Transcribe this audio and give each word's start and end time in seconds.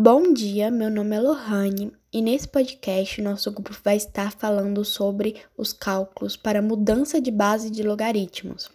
Bom 0.00 0.32
dia, 0.32 0.70
meu 0.70 0.88
nome 0.88 1.16
é 1.16 1.20
Lohane 1.20 1.92
e 2.12 2.22
nesse 2.22 2.46
podcast 2.46 3.20
nosso 3.20 3.50
grupo 3.50 3.76
vai 3.82 3.96
estar 3.96 4.30
falando 4.30 4.84
sobre 4.84 5.42
os 5.56 5.72
cálculos 5.72 6.36
para 6.36 6.62
mudança 6.62 7.20
de 7.20 7.32
base 7.32 7.68
de 7.68 7.82
logaritmos. 7.82 8.70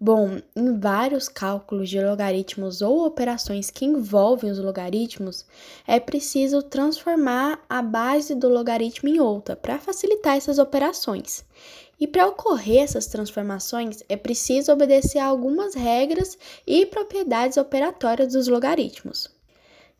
Bom, 0.00 0.40
em 0.56 0.76
vários 0.76 1.28
cálculos 1.28 1.88
de 1.88 2.00
logaritmos 2.00 2.82
ou 2.82 3.06
operações 3.06 3.70
que 3.70 3.84
envolvem 3.84 4.50
os 4.50 4.58
logaritmos, 4.58 5.46
é 5.86 6.00
preciso 6.00 6.60
transformar 6.60 7.64
a 7.68 7.80
base 7.80 8.34
do 8.34 8.48
logaritmo 8.48 9.08
em 9.08 9.20
outra 9.20 9.54
para 9.54 9.78
facilitar 9.78 10.36
essas 10.36 10.58
operações. 10.58 11.44
E 12.00 12.08
para 12.08 12.26
ocorrer 12.26 12.82
essas 12.82 13.06
transformações, 13.06 14.02
é 14.08 14.16
preciso 14.16 14.72
obedecer 14.72 15.20
a 15.20 15.26
algumas 15.26 15.76
regras 15.76 16.36
e 16.66 16.84
propriedades 16.84 17.58
operatórias 17.58 18.32
dos 18.32 18.48
logaritmos. 18.48 19.33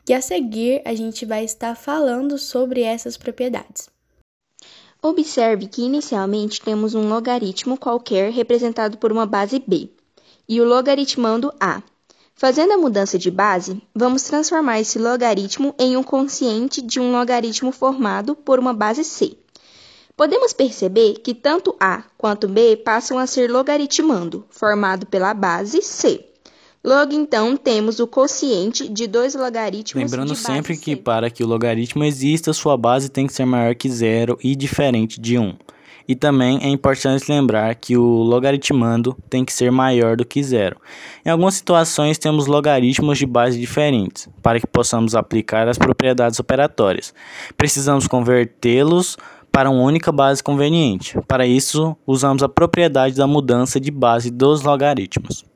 E 0.07 0.13
a 0.13 0.21
seguir, 0.21 0.81
a 0.85 0.93
gente 0.93 1.25
vai 1.25 1.43
estar 1.43 1.75
falando 1.75 2.37
sobre 2.37 2.81
essas 2.81 3.17
propriedades. 3.17 3.89
Observe 5.01 5.67
que 5.67 5.81
inicialmente 5.81 6.61
temos 6.61 6.93
um 6.93 7.09
logaritmo 7.09 7.77
qualquer 7.77 8.31
representado 8.31 8.97
por 8.97 9.11
uma 9.11 9.25
base 9.25 9.59
b 9.59 9.89
e 10.47 10.61
o 10.61 10.65
logaritmando 10.65 11.51
a. 11.59 11.81
Fazendo 12.35 12.73
a 12.73 12.77
mudança 12.77 13.17
de 13.17 13.31
base, 13.31 13.81
vamos 13.95 14.23
transformar 14.23 14.79
esse 14.79 14.99
logaritmo 14.99 15.73
em 15.79 15.95
um 15.95 16.03
quociente 16.03 16.81
de 16.81 16.99
um 16.99 17.11
logaritmo 17.11 17.71
formado 17.71 18.35
por 18.35 18.59
uma 18.59 18.73
base 18.73 19.03
c. 19.03 19.37
Podemos 20.17 20.53
perceber 20.53 21.15
que 21.15 21.33
tanto 21.33 21.75
a 21.79 22.03
quanto 22.17 22.47
b 22.47 22.77
passam 22.77 23.17
a 23.17 23.25
ser 23.25 23.49
logaritmando, 23.49 24.45
formado 24.49 25.05
pela 25.05 25.33
base 25.33 25.81
c. 25.81 26.34
Logo, 26.85 27.13
então, 27.13 27.57
temos 27.57 27.99
o 27.99 28.05
quociente 28.05 28.87
de 28.87 29.07
dois 29.07 29.33
logaritmos 29.33 30.03
Lembrando 30.03 30.35
sempre 30.35 30.77
que 30.77 30.95
para 30.95 31.31
que 31.31 31.43
o 31.43 31.47
logaritmo 31.47 32.03
exista, 32.03 32.53
sua 32.53 32.77
base 32.77 33.09
tem 33.09 33.25
que 33.25 33.33
ser 33.33 33.43
maior 33.43 33.73
que 33.73 33.89
zero 33.89 34.37
e 34.43 34.55
diferente 34.55 35.19
de 35.19 35.35
1. 35.35 35.55
E 36.07 36.13
também 36.13 36.59
é 36.61 36.69
importante 36.69 37.25
lembrar 37.27 37.73
que 37.73 37.97
o 37.97 38.21
logaritmando 38.21 39.17
tem 39.27 39.43
que 39.43 39.51
ser 39.51 39.71
maior 39.71 40.15
do 40.15 40.23
que 40.23 40.43
zero. 40.43 40.77
Em 41.25 41.31
algumas 41.31 41.55
situações, 41.55 42.19
temos 42.19 42.45
logaritmos 42.45 43.17
de 43.17 43.25
base 43.25 43.59
diferentes, 43.59 44.29
para 44.43 44.59
que 44.59 44.67
possamos 44.67 45.15
aplicar 45.15 45.67
as 45.67 45.79
propriedades 45.79 46.39
operatórias. 46.39 47.15
Precisamos 47.57 48.05
convertê-los 48.05 49.17
para 49.51 49.71
uma 49.71 49.81
única 49.81 50.11
base 50.11 50.43
conveniente. 50.43 51.19
Para 51.27 51.47
isso, 51.47 51.97
usamos 52.05 52.43
a 52.43 52.49
propriedade 52.49 53.15
da 53.15 53.25
mudança 53.25 53.79
de 53.79 53.89
base 53.89 54.29
dos 54.29 54.61
logaritmos. 54.61 55.54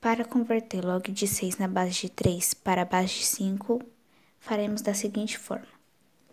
Para 0.00 0.24
converter 0.24 0.84
log 0.84 1.10
de 1.10 1.26
6 1.26 1.58
na 1.58 1.66
base 1.66 2.02
de 2.02 2.08
3 2.08 2.54
para 2.54 2.82
a 2.82 2.84
base 2.84 3.14
de 3.14 3.26
5, 3.26 3.82
faremos 4.38 4.80
da 4.80 4.94
seguinte 4.94 5.36
forma. 5.36 5.66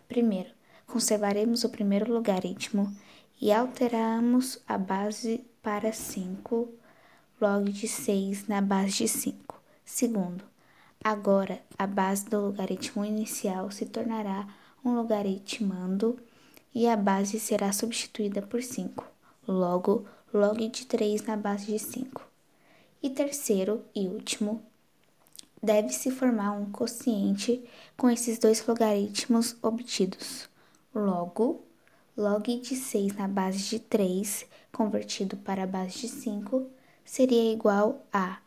Primeiro, 0.06 0.50
conservaremos 0.86 1.64
o 1.64 1.68
primeiro 1.68 2.12
logaritmo 2.12 2.94
e 3.40 3.50
alteramos 3.50 4.62
a 4.68 4.78
base 4.78 5.44
para 5.60 5.92
5, 5.92 6.68
log 7.40 7.72
de 7.72 7.88
6 7.88 8.46
na 8.46 8.60
base 8.60 8.98
de 8.98 9.08
5. 9.08 9.60
Segundo, 9.84 10.44
agora 11.02 11.60
a 11.76 11.88
base 11.88 12.24
do 12.26 12.40
logaritmo 12.40 13.04
inicial 13.04 13.72
se 13.72 13.84
tornará 13.84 14.46
um 14.84 14.94
logaritmando 14.94 16.16
e 16.72 16.86
a 16.86 16.96
base 16.96 17.40
será 17.40 17.72
substituída 17.72 18.42
por 18.42 18.62
5. 18.62 19.04
Logo, 19.48 20.06
log 20.32 20.68
de 20.68 20.86
3 20.86 21.24
na 21.24 21.36
base 21.36 21.66
de 21.66 21.80
5. 21.80 22.25
E 23.06 23.10
terceiro 23.10 23.84
e 23.94 24.08
último, 24.08 24.60
deve-se 25.62 26.10
formar 26.10 26.50
um 26.50 26.72
quociente 26.72 27.64
com 27.96 28.10
esses 28.10 28.36
dois 28.36 28.66
logaritmos 28.66 29.56
obtidos. 29.62 30.50
Logo, 30.92 31.64
log 32.16 32.60
de 32.60 32.74
6 32.74 33.14
na 33.14 33.28
base 33.28 33.60
de 33.60 33.78
3 33.78 34.44
convertido 34.72 35.36
para 35.36 35.62
a 35.62 35.66
base 35.68 36.00
de 36.00 36.08
5 36.08 36.66
seria 37.04 37.52
igual 37.52 38.04
a 38.12 38.40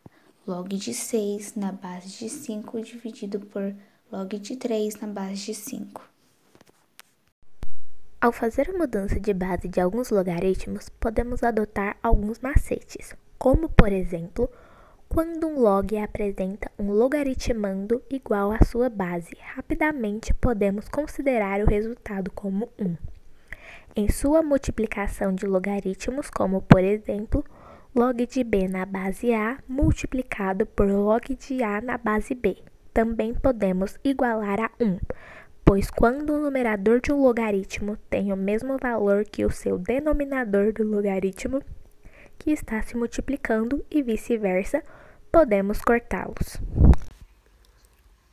log 0.45 0.75
de 0.75 0.93
6 0.93 1.55
na 1.55 1.71
base 1.71 2.17
de 2.17 2.29
5 2.29 2.81
dividido 2.81 3.39
por 3.39 3.73
log 4.11 4.37
de 4.37 4.57
3 4.57 4.93
na 4.99 5.07
base 5.07 5.37
de 5.37 5.53
5. 5.53 6.01
Ao 8.19 8.33
fazer 8.33 8.71
a 8.71 8.77
mudança 8.77 9.21
de 9.21 9.33
base 9.33 9.69
de 9.69 9.79
alguns 9.79 10.09
logaritmos, 10.09 10.89
podemos 10.99 11.43
adotar 11.43 11.95
alguns 12.03 12.39
macetes 12.39 13.15
como 13.39 13.69
por 13.69 13.93
exemplo, 13.93 14.49
quando 15.07 15.47
um 15.47 15.59
log 15.59 15.97
apresenta 15.97 16.69
um 16.77 16.91
logaritmando 16.91 18.03
igual 18.11 18.51
à 18.51 18.63
sua 18.63 18.89
base, 18.89 19.31
rapidamente 19.55 20.33
podemos 20.33 20.89
considerar 20.89 21.61
o 21.61 21.65
resultado 21.65 22.29
como 22.31 22.69
1. 22.77 22.95
Em 23.95 24.09
sua 24.09 24.43
multiplicação 24.43 25.33
de 25.33 25.47
logaritmos, 25.47 26.29
como 26.29 26.61
por 26.61 26.83
exemplo, 26.83 27.43
log 27.95 28.25
de 28.27 28.43
b 28.43 28.67
na 28.67 28.85
base 28.85 29.33
a 29.33 29.57
multiplicado 29.67 30.65
por 30.65 30.87
log 30.87 31.33
de 31.33 31.63
a 31.63 31.81
na 31.81 31.97
base 31.97 32.35
b, 32.35 32.57
também 32.93 33.33
podemos 33.33 33.97
igualar 34.03 34.59
a 34.59 34.69
1, 34.79 34.99
pois 35.63 35.89
quando 35.89 36.33
o 36.33 36.39
numerador 36.39 36.99
de 36.99 37.13
um 37.13 37.21
logaritmo 37.21 37.97
tem 38.09 38.33
o 38.33 38.37
mesmo 38.37 38.77
valor 38.77 39.23
que 39.23 39.45
o 39.45 39.49
seu 39.49 39.77
denominador 39.77 40.73
do 40.73 40.83
logaritmo, 40.83 41.63
que 42.39 42.51
está 42.51 42.81
se 42.81 42.97
multiplicando 42.97 43.85
e 43.91 44.01
vice-versa, 44.01 44.81
podemos 45.31 45.81
cortá-los. 45.81 46.57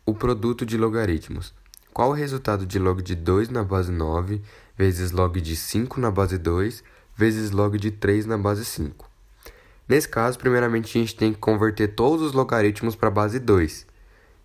O 0.06 0.15
produto 0.15 0.65
de 0.65 0.78
logaritmos. 0.78 1.53
Qual 1.93 2.11
o 2.11 2.15
resultado 2.15 2.65
de 2.65 2.78
log 2.78 3.03
de 3.03 3.15
2 3.15 3.49
na 3.49 3.65
base 3.65 3.91
9 3.91 4.41
vezes 4.78 5.11
log 5.11 5.41
de 5.41 5.56
5 5.56 6.00
na 6.00 6.11
base 6.11 6.39
2 6.39 6.84
vezes 7.17 7.50
log 7.50 7.77
de 7.78 7.91
3 7.91 8.27
na 8.27 8.39
base 8.39 8.65
5? 8.65 9.11
Nesse 9.89 10.09
caso, 10.09 10.38
primeiramente 10.38 10.97
a 10.97 11.00
gente 11.00 11.17
tem 11.17 11.33
que 11.33 11.38
converter 11.38 11.88
todos 11.88 12.27
os 12.27 12.33
logaritmos 12.33 12.94
para 12.94 13.09
a 13.09 13.12
base 13.12 13.38
2. 13.38 13.87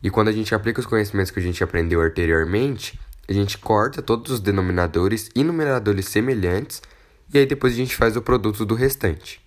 E 0.04 0.10
quando 0.10 0.30
a 0.30 0.32
gente 0.32 0.56
aplica 0.56 0.80
os 0.80 0.86
conhecimentos 0.86 1.32
que 1.32 1.40
a 1.40 1.44
gente 1.44 1.64
aprendeu 1.64 2.02
anteriormente, 2.02 3.00
a 3.28 3.34
gente 3.34 3.58
corta 3.58 4.02
todos 4.02 4.32
os 4.32 4.40
denominadores 4.40 5.30
e 5.36 5.44
numeradores 5.44 6.08
semelhantes 6.08 6.82
e 7.34 7.38
aí 7.38 7.46
depois 7.46 7.74
a 7.74 7.78
gente 7.78 7.96
faz 7.96 8.18
o 8.18 8.22
produto 8.22 8.66
do 8.66 8.76
restante. 8.76 9.42